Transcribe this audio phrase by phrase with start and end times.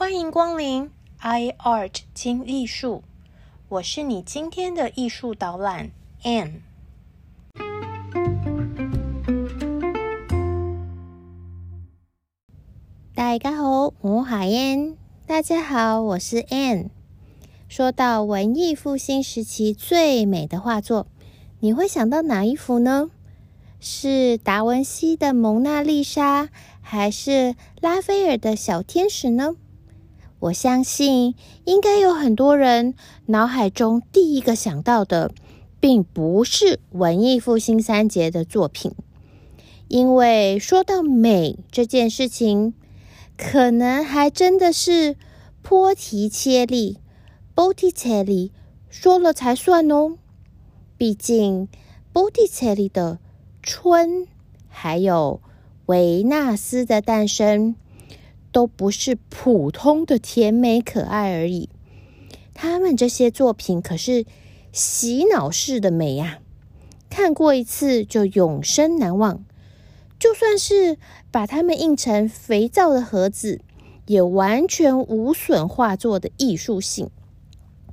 [0.00, 3.02] 欢迎光临 iArt 精艺术，
[3.68, 5.90] 我是你今天的艺术导览
[6.22, 6.60] Anne。
[13.12, 14.96] 大家好，我海燕。
[15.26, 16.90] 大家好，我是 Anne。
[17.68, 21.08] 说到文艺复兴时期最美的画作，
[21.58, 23.10] 你会想到哪一幅呢？
[23.80, 26.44] 是达文西的《蒙娜丽莎》，
[26.80, 29.56] 还是拉斐尔的小天使呢？
[30.40, 31.34] 我相信，
[31.64, 32.94] 应该有很多人
[33.26, 35.32] 脑海中第一个想到的，
[35.80, 38.92] 并不是文艺复兴三杰的作品，
[39.88, 42.74] 因为说到美这件事情，
[43.36, 45.16] 可能还真的是
[45.60, 46.98] 波提切利
[47.56, 48.52] （Botticelli）
[48.88, 50.18] 说了才算哦。
[50.96, 51.68] 毕竟
[52.14, 53.18] ，Botticelli 的
[53.60, 54.28] 春，
[54.68, 55.40] 还有
[55.86, 57.74] 维纳斯的诞生。
[58.50, 61.68] 都不是普通的甜美可爱而已，
[62.54, 64.24] 他们这些作品可是
[64.72, 66.38] 洗脑式的美呀！
[67.10, 69.44] 看过一次就永生难忘。
[70.18, 70.98] 就算是
[71.30, 73.60] 把它们印成肥皂的盒子，
[74.06, 77.08] 也完全无损画作的艺术性。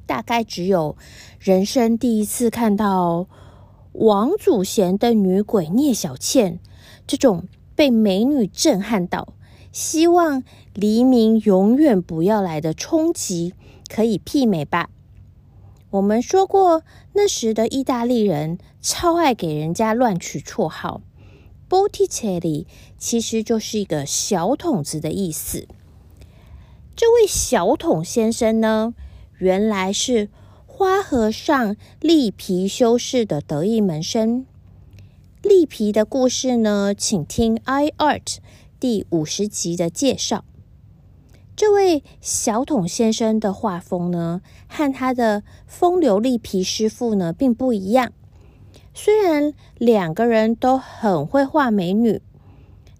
[0.07, 0.97] 大概只有
[1.39, 3.27] 人生第一次看到
[3.91, 6.59] 王祖贤的女鬼聂小倩
[7.05, 9.34] 这种被美女震撼到。
[9.75, 10.41] 希望
[10.73, 13.53] 黎明永远不要来的冲击
[13.89, 14.89] 可以媲美吧。
[15.89, 21.01] 我们说过，那时的意大利人超爱给人家乱取绰号
[21.69, 22.65] ，Botticelli
[22.97, 25.67] 其实就是一个小桶子的意思。
[26.95, 28.93] 这位小桶先生呢，
[29.37, 30.29] 原来是
[30.65, 34.45] 花和尚利皮修士的得意门生。
[35.41, 38.37] 利皮的故事呢，请听 iArt。
[38.79, 40.43] 第五十集的介绍，
[41.55, 48.11] 这位小桶先生的画风呢，和他的风流丽皮师傅呢并不一样。
[48.93, 52.21] 虽然两个人都很会画美女，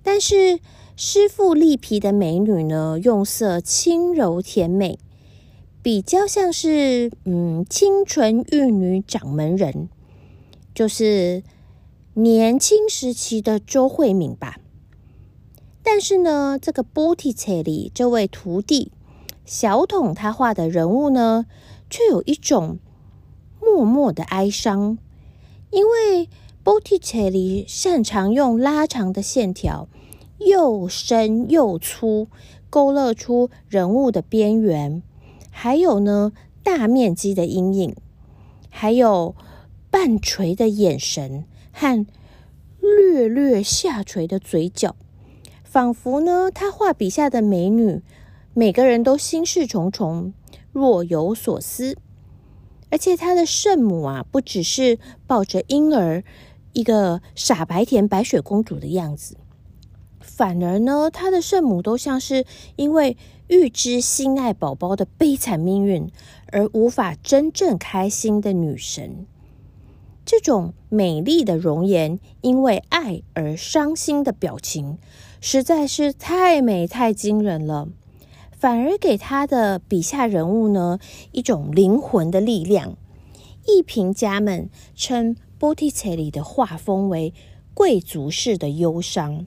[0.01, 0.59] 但是
[0.95, 4.97] 师傅丽皮的美女呢，用色轻柔甜美，
[5.81, 9.89] 比较像是嗯清纯玉女掌门人，
[10.73, 11.43] 就是
[12.13, 14.57] 年轻时期的周慧敏吧。
[15.87, 18.91] 但是呢，这个波提切利这位徒弟
[19.45, 21.45] 小桶他画的人物呢，
[21.91, 22.79] 却有一种
[23.61, 24.97] 默默的哀伤，
[25.69, 26.27] 因为
[26.63, 29.87] 波提切利擅长用拉长的线条，
[30.39, 32.27] 又深又粗，
[32.71, 35.03] 勾勒出人物的边缘，
[35.51, 37.95] 还有呢大面积的阴影，
[38.69, 39.35] 还有
[39.91, 42.05] 半垂的眼神和
[42.81, 44.95] 略略下垂的嘴角。
[45.75, 48.01] 仿佛呢，他画笔下的美女，
[48.53, 50.33] 每个人都心事重重，
[50.71, 51.97] 若有所思。
[52.89, 54.97] 而且他的圣母啊，不只是
[55.27, 56.23] 抱着婴儿，
[56.71, 59.35] 一个傻白甜白雪公主的样子，
[60.21, 62.45] 反而呢，他的圣母都像是
[62.77, 63.17] 因为
[63.49, 66.09] 预知心爱宝宝的悲惨命运
[66.53, 69.25] 而无法真正开心的女神。
[70.23, 74.99] 这种美丽的容颜，因为爱而伤心的表情。
[75.41, 77.87] 实在是太美太惊人了，
[78.51, 80.99] 反而给他的笔下人物呢
[81.31, 82.97] 一种灵魂的力量。
[83.67, 87.33] 艺评家们称波提切利的画风为
[87.73, 89.45] 贵族式的忧伤，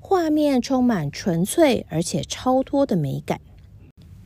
[0.00, 3.40] 画面充满纯粹而且超脱的美感。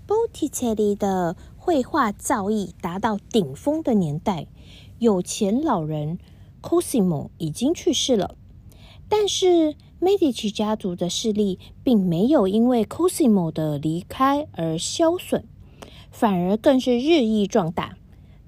[0.07, 4.47] 波提切利的绘画造诣达到顶峰的年代，
[4.99, 6.19] 有钱老人
[6.63, 8.37] Cosimo 已经去世了，
[9.09, 9.75] 但是。
[10.03, 15.45] Medici 家族的势力并没有因为 Cosimo 的离开而消损，
[16.11, 17.97] 反而更是日益壮大。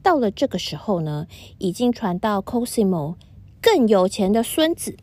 [0.02, 1.28] 到了这个时候呢，
[1.58, 3.14] 已经传到 Cosimo
[3.62, 4.96] 更有钱的孙子，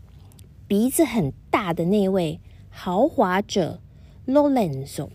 [0.68, 3.80] 鼻子很大的那位豪华者
[4.28, 5.08] Lorenzo。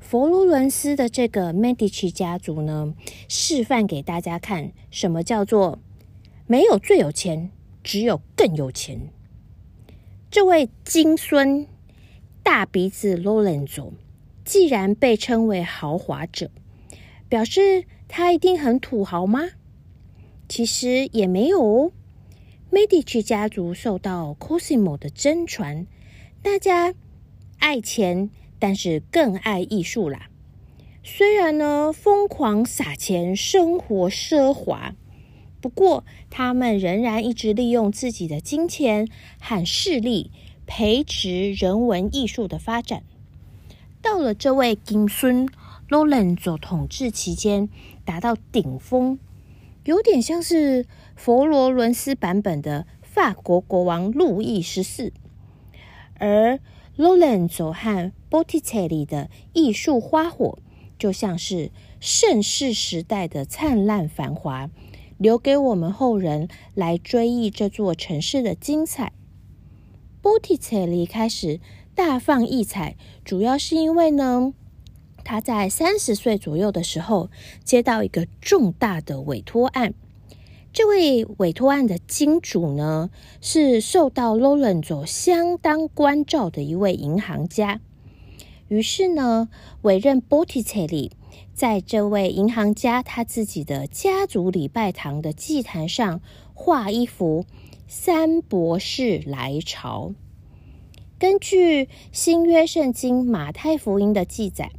[0.00, 2.92] 佛罗伦斯的这个 Medici 家族呢，
[3.28, 5.78] 示范给大家看，什么叫做
[6.48, 7.52] 没有最有钱，
[7.84, 9.12] 只有更有钱。
[10.34, 11.68] 这位金孙
[12.42, 13.92] 大鼻子罗伦佐，
[14.44, 16.50] 既然被称为豪华者，
[17.28, 19.50] 表示他一定很土豪吗？
[20.48, 21.92] 其实也没有哦。
[22.72, 25.86] Medici 家族受到 Cosimo 的真传，
[26.42, 26.92] 大家
[27.60, 28.28] 爱钱，
[28.58, 30.30] 但是更爱艺术啦。
[31.04, 34.96] 虽然呢，疯狂撒钱，生活奢华。
[35.64, 39.08] 不过，他们仍然一直利用自己的金钱
[39.40, 40.30] 和势力
[40.66, 43.02] 培植人文艺术的发展。
[44.02, 45.48] 到了这位金孙
[45.88, 47.70] 罗伦佐统治期间
[48.04, 49.18] 达到顶峰，
[49.86, 50.84] 有点像是
[51.16, 55.14] 佛罗伦斯版本的法国国王路易十四。
[56.18, 56.60] 而
[56.94, 60.58] 罗伦佐和波提切利的艺术花火，
[60.98, 61.70] 就像是
[62.00, 64.68] 盛世时代的灿烂繁华，
[65.18, 69.12] 留给我们后人来追忆这座城市的精彩。
[70.20, 71.60] 波提切利开始
[71.94, 74.54] 大放异彩，主要是因为呢，
[75.22, 77.30] 他在三十岁左右的时候
[77.62, 79.94] 接到一个重大的委托案。
[80.72, 83.10] 这位委托案的金主呢，
[83.40, 87.80] 是受到罗伦佐相当关照的一位银行家。
[88.66, 89.48] 于是呢，
[89.82, 91.12] 委任波提切利
[91.52, 96.20] 在这位银行家他自己的家族礼拜堂的祭坛上
[96.52, 97.44] 画一幅
[97.86, 100.12] 三博士来朝。
[101.18, 104.70] 根据新约圣经马太福音的记载。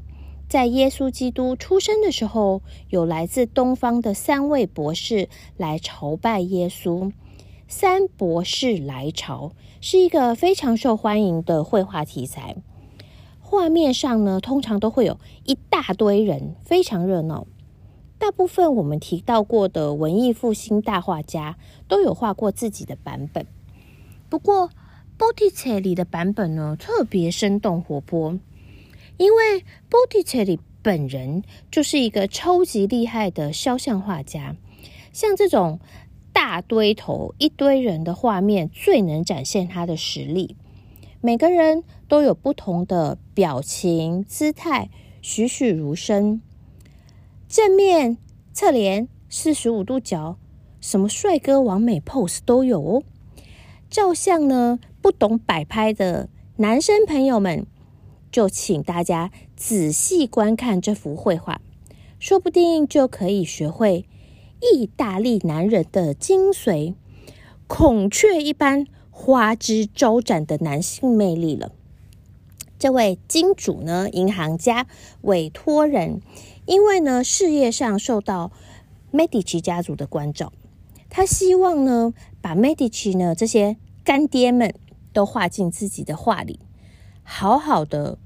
[0.47, 7.11] 在耶稣基督出生的时候，有来自东方的三位博士来朝拜耶稣。
[7.67, 12.57] 三博士来朝是一个非常受欢迎的绘画题材。
[13.55, 17.47] 画面上呢，通常都会有一大堆人，非常热闹。
[18.17, 21.57] 大部分我们提到过的文艺复兴大画家
[21.87, 23.47] 都有画过自己的版本。
[24.27, 24.69] 不过
[25.17, 28.37] ，Botticelli 的版本呢，特别生动活泼。
[29.15, 34.57] 因为 Botticelli 本人就是一个超级厉害的肖像画家，
[35.13, 35.79] 像这种
[36.33, 40.57] 大堆头一堆人的画面，最能展现他的实力。
[41.25, 44.91] 每个人都有不同的表情、姿态，
[45.23, 46.39] 栩栩如生。
[47.49, 48.19] 正面、
[48.53, 50.37] 侧脸、四十五度角，
[50.79, 53.03] 什么帅哥完美 pose 都有哦。
[53.89, 57.65] 照相呢，不懂摆拍的男生朋友们。
[58.31, 61.59] 就请大家仔细观看这幅绘画，
[62.19, 64.05] 说不定就可以学会
[64.61, 66.93] 意大利男人的精髓——
[67.65, 68.85] 孔雀一般
[69.17, 71.71] 花枝招展的男性魅力了。
[72.77, 74.85] 这位金主呢，银行家
[75.21, 76.21] 委托人，
[76.65, 78.51] 因为呢事业上受到
[79.13, 80.51] Medici 家族的关照，
[81.09, 84.75] 他希望呢把 Medici 呢这些干爹们
[85.13, 86.59] 都画进自己的画里，
[87.23, 88.17] 好好的。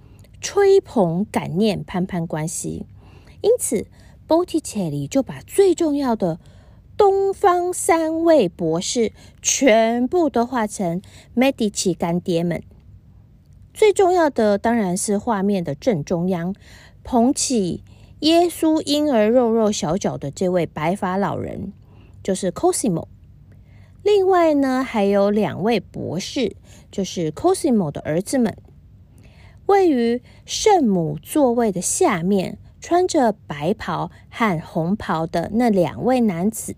[0.41, 2.85] 吹捧感念攀攀关系，
[3.41, 3.87] 因此
[4.25, 6.39] Botticelli 就把最重要的
[6.99, 11.01] 东方三位博士全部都画成
[11.33, 12.61] Medici 干爹们。
[13.73, 16.53] 最重要的当然是画面的正中央，
[17.05, 17.85] 捧起
[18.19, 21.71] 耶稣婴儿肉肉小脚的这位白发老人，
[22.21, 23.07] 就是 Cosimo。
[24.03, 26.57] 另外呢，还有两位博士，
[26.91, 28.57] 就是 Cosimo 的儿子们。
[29.67, 36.75] 位于圣母座位的下面，穿着白袍和红袍的那两位男子。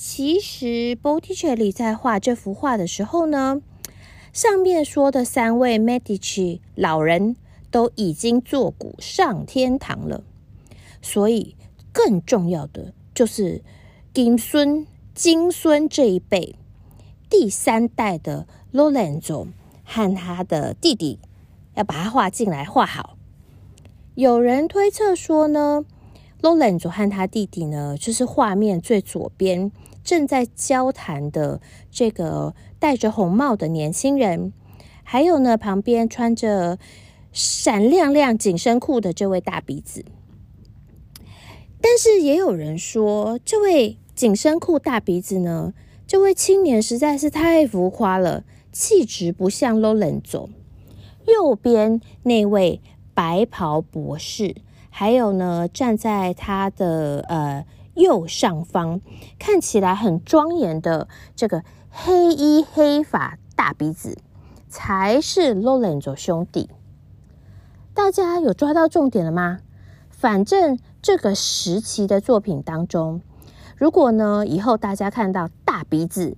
[0.00, 3.60] 其实，Botticelli 在画这幅画的时候呢，
[4.32, 7.34] 上面说的三位 Medici 老人
[7.72, 10.22] 都已经坐骨上天堂了。
[11.02, 11.56] 所以，
[11.92, 13.60] 更重要的就是
[14.14, 14.86] 金孙、
[15.16, 16.54] 金孙这一辈，
[17.28, 19.48] 第三代的 Lorenzo
[19.82, 21.18] 和他的弟弟。
[21.74, 23.16] 要把它画进来，画好。
[24.14, 25.84] 有人推测说呢
[26.40, 29.72] ，，Lorenzo 和他弟弟呢，就是画面最左边
[30.08, 31.60] 正在交谈的
[31.90, 34.54] 这个戴着红帽的年轻人，
[35.02, 36.78] 还有呢，旁边穿着
[37.30, 40.06] 闪亮亮紧身裤的这位大鼻子。
[41.82, 45.74] 但是也有人说，这位紧身裤大鼻子呢，
[46.06, 50.48] 这位青年实在是太浮夸了，气质不像罗伦佐。
[51.26, 52.80] 右边那位
[53.12, 54.54] 白袍博士，
[54.88, 57.66] 还有呢，站在他的呃
[57.98, 59.00] 右上方，
[59.38, 64.16] 看起来很庄严的这个黑衣黑发大鼻子，
[64.68, 66.70] 才是罗伦佐兄弟。
[67.92, 69.58] 大家有抓到重点了吗？
[70.08, 73.20] 反正这个时期的作品当中，
[73.76, 76.36] 如果呢以后大家看到大鼻子，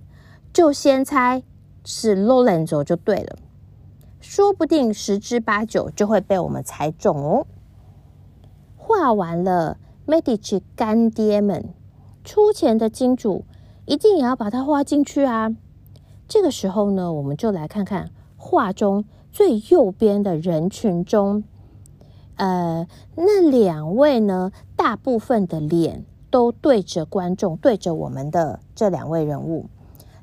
[0.51, 1.43] 就先猜
[1.85, 3.37] 是罗伦佐就对了。
[4.19, 7.47] 说不定十之八九就会被我们猜中哦。
[8.77, 9.77] 画完了
[10.07, 11.73] ，Medici 干爹们
[12.23, 13.45] 出钱的金主
[13.85, 15.55] 一定也要把它花进去啊。
[16.27, 21.43] 这个时候呢，我们就来看看画中最右边的人群中，
[22.35, 29.69] 呃，那两位呢，大部分的脸都对着观众，对着我们的这两位人物。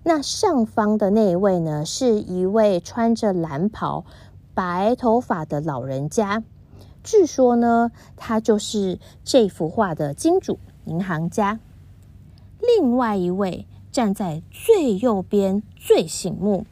[0.05, 4.07] 那上方的那一位呢，是一位穿着蓝袍、
[4.55, 6.43] 白头发的老人家。
[7.03, 11.61] 据说呢，他就是这幅画的金主银行家。
[12.61, 16.67] 另外一位站在最右边最醒目，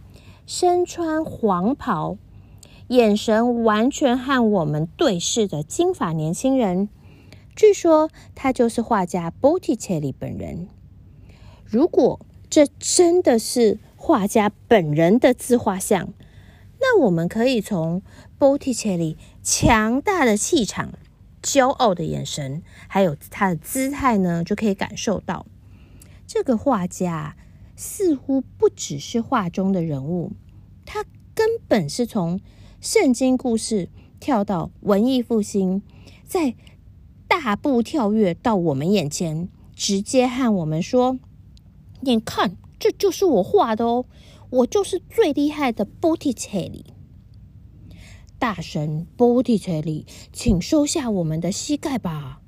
[0.47, 2.17] 身穿黄袍，
[2.89, 6.89] 眼神完全和我们对视的金发年轻人，
[7.55, 10.69] 据说他就是画家 Botticelli 本人。
[11.65, 16.13] 如果这真的是画家本人的自画像，
[16.79, 18.03] 那我们可以从
[18.39, 20.93] Botticelli 强大的气场、
[21.43, 25.47] 骄傲的眼神，还有他的姿态呢，就可以感受到
[26.27, 27.37] 这个画家
[27.77, 30.33] 似乎不只是画中的人物，
[30.85, 32.41] 他根本是从
[32.81, 33.89] 圣经故事
[34.21, 35.83] 跳到文艺复兴，
[36.25, 36.55] 在
[37.29, 41.19] 大步跳跃到我们眼前，直接和我们说。
[42.01, 44.05] 你看，这就是我画的哦，
[44.51, 46.85] 我就是最厉害的 Botticelli。
[48.39, 52.41] 大神 Botticelli，请收下我们的膝盖吧，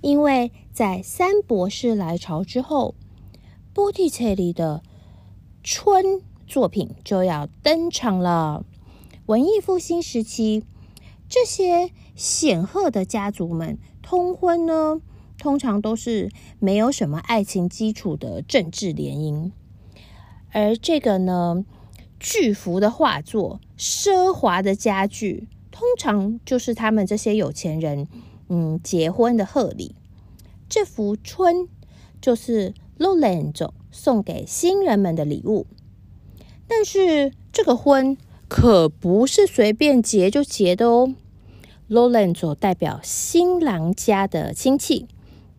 [0.00, 2.94] 因为在三博士来朝之后
[3.74, 4.82] ，Botticelli 的
[5.62, 8.64] 春作品就要登场了。
[9.26, 10.64] 文艺复兴时期，
[11.28, 15.00] 这些显赫的家族们通婚呢。
[15.40, 19.52] 通常都是没有什么爱情基础的政治联姻，
[20.50, 21.64] 而这个呢，
[22.18, 28.08] 巨幅的画作、奢华的家具，通常就是他们这些有钱人
[28.48, 29.94] 嗯结婚的贺礼。
[30.68, 31.68] 这幅春
[32.20, 35.66] 就是 Lorenzo 送给新人们的礼物，
[36.66, 38.18] 但是这个婚
[38.48, 41.14] 可不是随便结就结的哦。
[41.88, 45.06] Lorenzo 代表新郎家的亲戚。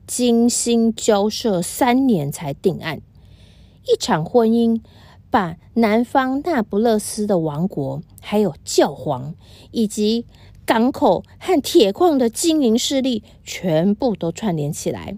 [0.05, 2.99] 精心交涉三年才定案，
[3.85, 4.81] 一场婚姻
[5.29, 9.35] 把南方那不勒斯的王国、还有教皇
[9.71, 10.25] 以及
[10.65, 15.17] 港口和铁矿的经营势力全部都串联起来。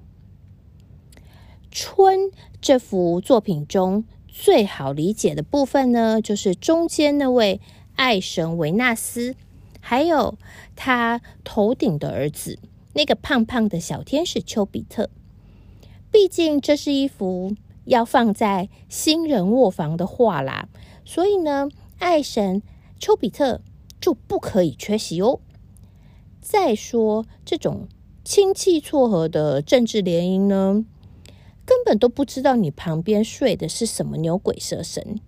[1.72, 7.62] 春这幅作品中最好理解的部分呢，就是中间那位
[7.96, 9.36] 爱神维纳斯，
[9.80, 10.38] 还有
[10.76, 12.60] 他头顶的儿子。
[12.94, 15.10] 那个胖胖的小天使丘比特，
[16.12, 17.56] 毕竟这是一幅
[17.92, 20.70] 要放在新人卧房的话啦，
[21.04, 21.70] 所以呢，
[22.00, 22.62] 爱神
[22.98, 23.62] 丘比特
[24.00, 25.42] 就不可以缺席哦。
[26.40, 27.88] 再说这种
[28.24, 30.86] 亲戚撮合的政治联姻呢，
[31.66, 35.20] 根本都不知道你旁边睡的是什么牛鬼蛇神，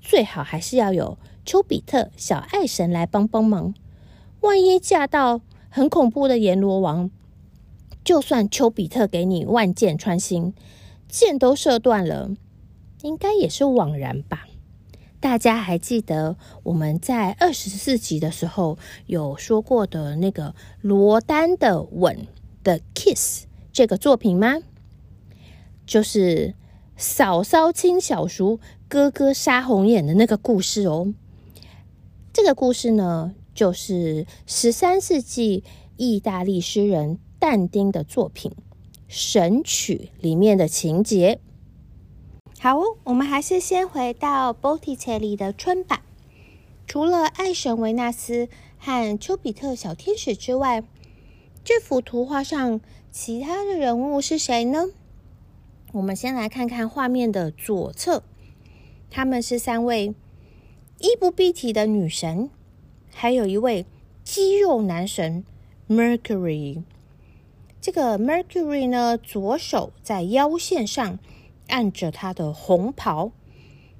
[0.00, 3.74] 最好还是要有丘比特小爱神来帮帮忙，
[4.40, 5.40] 万一嫁到。
[5.68, 7.10] 很恐怖的阎罗王，
[8.02, 10.54] 就算丘比特给你万箭穿心，
[11.08, 12.30] 箭都射断了，
[13.02, 14.46] 应该也是枉然吧？
[15.18, 22.26] 大家还记得我们在二十四集的时候有说过的那个罗丹的吻
[22.62, 24.58] 的 kiss 这个作品吗？
[25.86, 26.54] 就是
[26.96, 31.12] 嫂嫂亲小叔，哥哥杀红眼的那个故事哦。
[32.32, 33.34] 这个故事呢？
[33.54, 35.64] 就是十三世纪
[35.96, 38.50] 意大利诗人但丁的作品
[39.08, 41.40] 《神曲》里面的情节。
[42.58, 46.02] 好，我们还是先回到 Botticelli 的春吧。
[46.86, 48.48] 除了爱神维纳斯
[48.78, 50.82] 和丘比特小天使之外，
[51.64, 54.86] 这幅图画上其他的人物是谁呢？
[55.92, 58.22] 我们先来看看画面的左侧，
[59.10, 60.14] 他们是三位
[60.98, 62.50] 衣不蔽体的女神。
[63.12, 63.86] 还有一位
[64.24, 65.44] 肌肉男神
[65.88, 66.82] Mercury，
[67.86, 71.20] 这个 Mercury 呢，左手在腰线上
[71.68, 73.30] 按着他的红袍，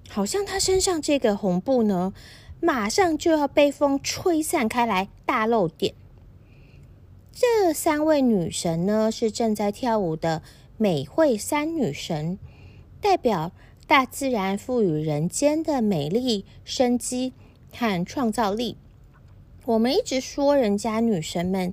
[0.08, 2.12] 好像他身上这个红布呢，
[2.60, 5.94] 马上就要被风吹散开来，大露点。
[7.30, 10.42] 这三位女神呢，是正在跳舞的
[10.76, 12.40] 美惠三女神，
[13.00, 13.52] 代表
[13.86, 17.32] 大自然赋予人间的美丽、生机
[17.72, 18.78] 和创造力。
[19.64, 21.72] 我们一直说人家女神们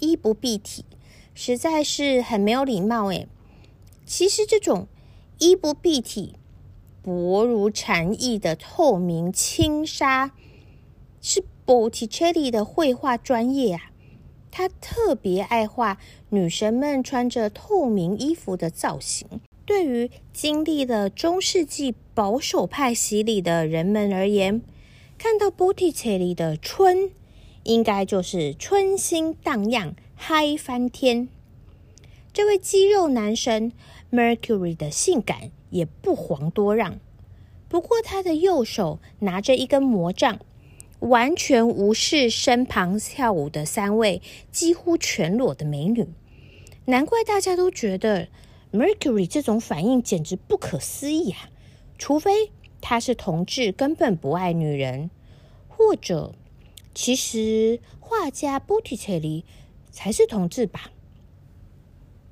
[0.00, 0.86] 衣不蔽体，
[1.34, 3.26] 实在是很没有礼貌诶。
[4.04, 4.88] 其实这种
[5.38, 6.34] 衣不蔽体、
[7.02, 10.32] 薄如蝉翼的透明轻纱，
[11.20, 13.90] 是 Botticelli 的绘画专业啊。
[14.50, 15.98] 他特别爱画
[16.28, 19.26] 女神们穿着透明衣服的造型。
[19.64, 24.60] 对于经历了中世纪保守派洗礼的人们而言，
[25.16, 27.10] 看到 Botticelli 的春。
[27.64, 31.28] 应该就是春心荡漾，嗨翻天。
[32.32, 33.72] 这位肌肉男神
[34.12, 37.00] Mercury 的性感也不遑多让。
[37.68, 40.38] 不过他的右手拿着一根魔杖，
[41.00, 46.06] 完全无视身旁跳舞的三位几乎全裸的美女。
[46.84, 48.28] 难怪大家都觉得
[48.72, 51.50] Mercury 这种反应简直不可思议啊！
[51.98, 55.10] 除非他是同志，根本不爱女人，
[55.66, 56.32] 或者
[56.94, 59.42] 其实画家 Botticelli
[59.92, 60.90] 才是同志吧？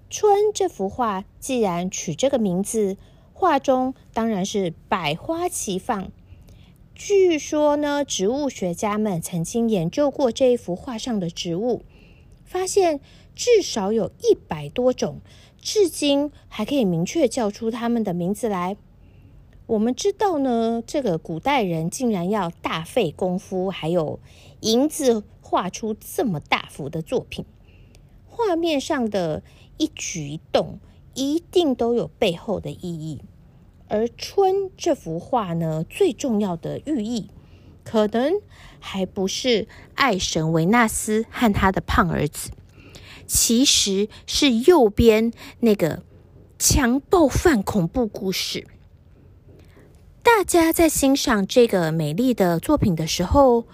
[0.09, 2.97] 春这幅画既然取这个名字，
[3.33, 6.11] 画中当然是百花齐放。
[6.97, 11.83] 据说呢，植物学家们曾经研究过这一幅画上的植物，
[12.45, 13.01] 发现
[13.35, 15.21] 至少有一百多种，
[15.61, 18.77] 至今还可以明确叫出它们的名字来。
[19.67, 24.19] 我们知道呢，这个古代人竟然要大费功夫，还有
[24.61, 27.45] 银子画出这么大幅的作品，
[28.25, 29.43] 画面上的。
[29.81, 30.79] 一举一动
[31.15, 33.23] 一定都有背后的意义，
[33.89, 37.31] 而《春》这幅画呢，最重要的寓意，
[37.83, 38.35] 可能
[38.79, 42.51] 还不是爱神维纳斯和他的胖儿子，
[43.27, 46.03] 其实是右边那个
[46.59, 48.67] 强暴犯恐怖故事。
[50.23, 53.65] 大家在欣赏这个美丽的作品的时候，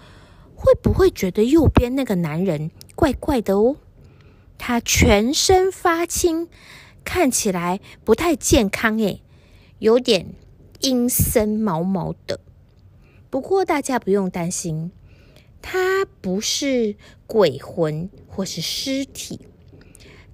[0.57, 3.77] 会不会觉得右边那个男人怪怪的哦？
[4.57, 6.49] 他全身发青，
[7.05, 9.21] 看起来不太健康诶，
[9.77, 10.33] 有点
[10.79, 12.39] 阴森毛毛的。
[13.29, 14.91] 不过大家不用担心，
[15.61, 16.95] 他不是
[17.27, 19.41] 鬼魂或是尸体，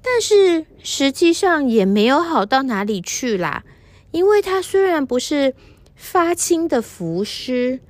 [0.02, 3.66] 但是实际上也没有好到哪里去啦。
[4.12, 5.54] 因为他虽然不是
[5.96, 7.82] 发青的浮尸，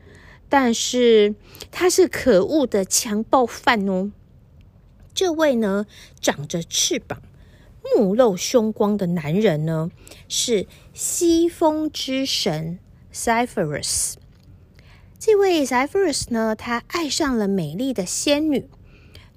[0.55, 1.33] 但是
[1.71, 4.11] 他是可恶的强暴犯哦。
[5.11, 5.87] 这位呢，
[6.21, 7.23] 长着翅膀、
[7.83, 9.89] 目露凶光的男人呢，
[10.29, 12.77] 是西风之神
[13.11, 14.13] Zephyrus。
[15.17, 18.69] 这位 Zephyrus 呢，他爱上了美丽的仙女，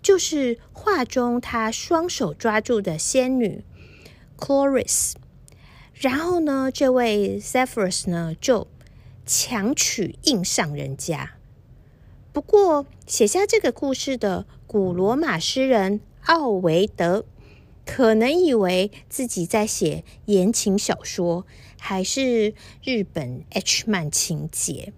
[0.02, 3.64] 就是画中他双手抓住的仙女
[4.36, 5.14] Chloris。
[5.95, 8.69] 然后呢，这位 Zephyrus 呢，就
[9.26, 11.32] 强娶硬上人家。
[12.32, 17.25] 不过，写下这个故事的古罗马诗人奥维德，
[17.84, 21.45] 可能以为自己在写言情小说，
[21.78, 24.93] 还是日本 H 漫情节。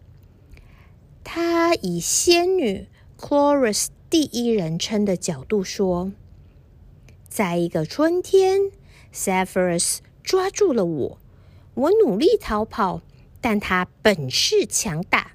[1.23, 2.89] 他以仙女
[3.19, 6.13] Chorus 第一人称的角度说
[7.29, 8.73] ：“在一个春天
[9.15, 11.19] ，Zephyrus 抓住了我，
[11.75, 13.03] 我努力逃跑，
[13.41, 15.33] 但他本事强大，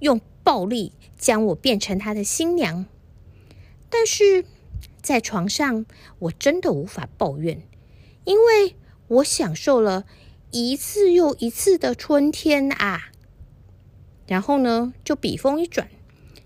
[0.00, 2.84] 用暴力。”将我变成他的新娘，
[3.88, 4.44] 但是
[5.00, 5.86] 在床上
[6.18, 7.62] 我真的无法抱怨，
[8.24, 8.74] 因为
[9.06, 10.04] 我享受了
[10.50, 13.12] 一次又一次的春天啊。
[14.26, 15.88] 然后呢，就笔锋一转，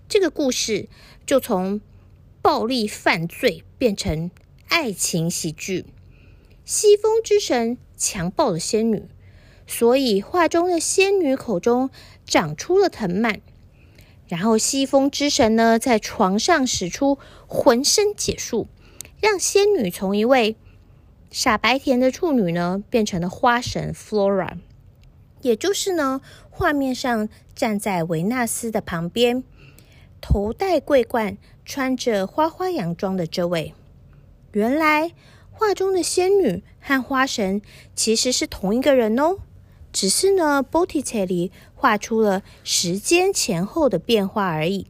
[0.07, 0.87] 这个故事
[1.25, 1.81] 就从
[2.43, 4.29] 暴力犯罪变成
[4.67, 5.85] 爱情喜剧。
[6.65, 9.07] 西风之神强暴了仙女，
[9.67, 11.91] 所以画中的仙女口中
[12.25, 13.41] 长出了藤蔓。
[14.27, 18.67] 然后，西风之神呢，在床上使出浑身解数，
[19.21, 20.57] 让仙女从一位
[21.31, 24.57] 傻白甜的处女呢，变成了花神 Flora，
[25.41, 29.43] 也就是呢，画面上站在维纳斯的旁边，
[30.19, 33.73] 头戴桂冠、穿着花花洋装的这位。
[34.51, 35.13] 原来，
[35.51, 37.61] 画中的仙女和花神
[37.95, 39.37] 其实是同一个人哦。
[39.91, 44.87] 只是呢，Boticelli 画出了时间前后的变化而已。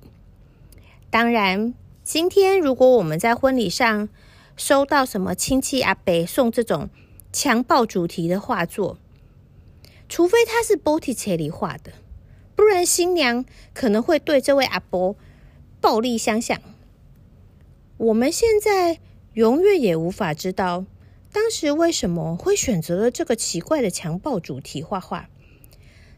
[1.09, 4.09] 当然，今天如果我们在婚礼上
[4.57, 6.89] 收到什么亲戚阿伯送这种
[7.31, 8.97] 强暴主题的画作，
[10.09, 11.93] 除非他是 Boticelli 画的，
[12.55, 15.15] 不然新娘可能会对这位阿伯
[15.79, 16.59] 暴力相向。
[17.97, 18.99] 我们现在
[19.33, 20.85] 永远也无法知道。
[21.39, 25.29] 当时为什么会选择了这个奇怪的强暴主题画画？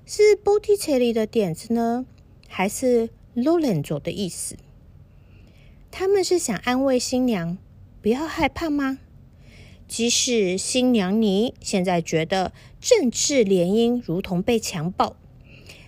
[0.05, 2.05] 是 Botticelli 的点子呢，
[2.47, 4.55] 还是 Lorenzo 的意思？
[5.91, 7.57] 他们是想安慰新娘
[8.01, 8.99] 不要害怕吗？
[9.89, 15.17] 即使新娘你现在觉得政治联姻如同被强暴，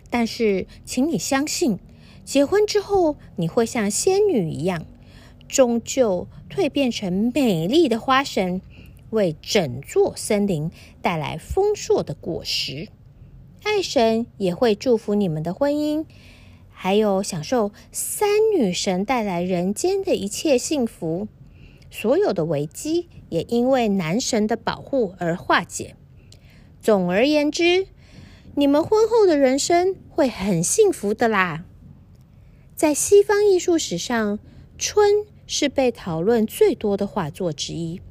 [0.09, 1.79] 但是请你相信，
[2.25, 4.85] 结婚之后你会像仙女一样，
[5.47, 8.61] 终究蜕变成美丽的花神。
[9.11, 10.71] 为整座森林
[11.01, 12.89] 带来丰硕的果实，
[13.63, 16.05] 爱神也会祝福你们的婚姻，
[16.69, 21.27] 还有享受三女神带来人间的一切幸福。
[21.91, 25.95] 所有的危机也因为男神的保护而化解。
[26.81, 27.87] 总而言之，
[28.55, 31.65] 你们婚后的人生会很幸福的啦。
[32.75, 34.39] 在西方艺术史上，
[34.77, 38.01] 春是被讨论最多的画作之一。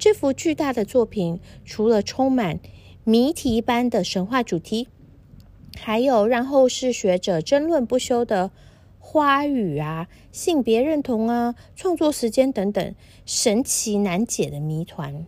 [0.00, 2.58] 这幅巨大的作品，除了充满
[3.04, 4.88] 谜题般的神话主题，
[5.78, 8.50] 还有让后世学者争论不休的
[8.98, 12.94] 花语啊、性别认同啊、创作时间等等
[13.26, 15.26] 神奇难解的谜团。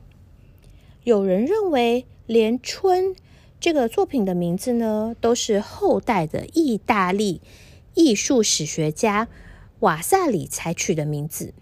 [1.04, 3.14] 有人认为，连“春”
[3.60, 7.42] 这个作品的名字呢，都是后代的意大利。
[7.92, 9.28] 艺术史学家
[9.80, 11.52] 瓦萨里采取的名字。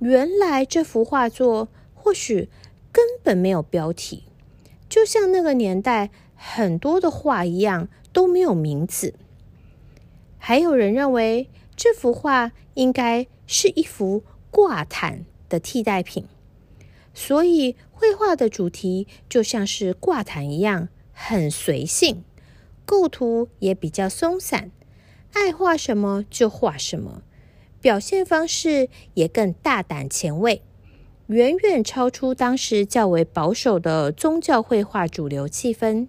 [0.00, 1.68] 原来这幅画作
[2.08, 2.48] 或许
[2.90, 4.22] 根本没有标题，
[4.88, 9.12] 就像那个年代很多的画一样都没有名字。
[10.38, 16.24] 还有人认为这幅画应该是一幅挂毯的替代品，
[17.12, 22.24] 所以绘画的主题就像是挂毯一样，很随性，
[22.86, 24.70] 构图也比较松散。
[25.34, 27.22] 爱画什么就画什么，
[27.82, 30.62] 表现方式也更大胆前卫，
[31.28, 36.08] 远远超出当时较为保守的宗教绘画主流气氛。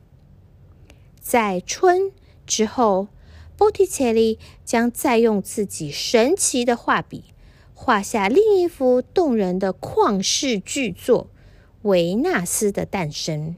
[1.19, 2.13] 在春
[2.47, 3.10] 之后，
[3.58, 7.25] 波提切利将再用自己神奇的画笔，
[7.73, 11.29] 画下另一幅动人的旷世巨作——
[11.84, 13.58] 维纳斯的诞生。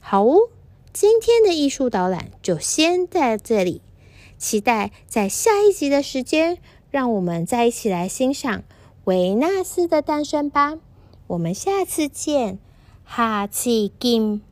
[0.00, 0.48] 好哦，
[0.94, 3.82] 今天的艺术导览就先在这里。
[4.38, 6.56] 期待在下一集的时间，
[6.90, 8.64] 让我们再一起来欣赏
[9.08, 10.76] 维纳斯的诞生吧。
[11.28, 12.58] 我们下次见，
[13.04, 14.42] 哈气金。